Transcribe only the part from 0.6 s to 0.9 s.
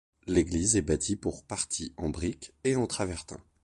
est